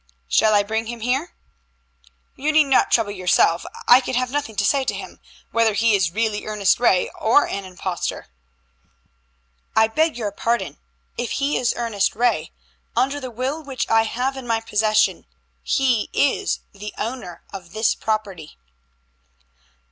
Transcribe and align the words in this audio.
"Shall 0.27 0.55
I 0.55 0.63
bring 0.63 0.87
him 0.87 1.01
here?" 1.01 1.35
"You 2.35 2.51
need 2.51 2.63
not 2.63 2.89
trouble 2.91 3.11
yourself. 3.11 3.67
I 3.87 4.01
can 4.01 4.15
have 4.15 4.31
nothing 4.31 4.55
to 4.55 4.65
say 4.65 4.83
to 4.83 4.95
him, 4.95 5.19
whether 5.51 5.73
he 5.75 5.95
is 5.95 6.09
really 6.09 6.47
Ernest 6.47 6.79
Ray, 6.79 7.11
or 7.19 7.45
an 7.47 7.65
impostor." 7.65 8.25
"I 9.75 9.87
beg 9.87 10.17
your 10.17 10.31
pardon. 10.31 10.79
If 11.19 11.33
he 11.33 11.55
is 11.55 11.75
Ernest 11.77 12.15
Ray, 12.15 12.51
under 12.95 13.19
the 13.19 13.29
will 13.29 13.63
which 13.63 13.87
I 13.91 14.01
have 14.05 14.35
in 14.37 14.47
my 14.47 14.59
possession, 14.59 15.27
he 15.61 16.09
is 16.13 16.61
the 16.71 16.95
owner 16.97 17.43
of 17.53 17.73
this 17.73 17.93
property." 17.93 18.57